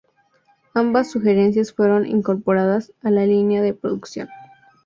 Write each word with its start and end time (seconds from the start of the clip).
Ambas 0.73 1.11
sugerencias 1.11 1.73
fueron 1.73 2.07
incorporadas 2.07 2.91
a 3.03 3.11
la 3.11 3.23
línea 3.27 3.61
de 3.61 3.75
producción. 3.75 4.29